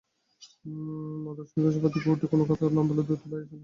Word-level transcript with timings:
Madhusudan 1.23 1.69
sofa 1.73 1.89
থেকে 1.93 2.07
উঠে 2.09 2.25
কোনো 2.27 2.43
কথা 2.49 2.63
না 2.67 2.81
বলে 2.89 3.01
দ্রুত 3.03 3.21
বাইরে 3.25 3.45
চলে 3.45 3.51
গেল। 3.51 3.59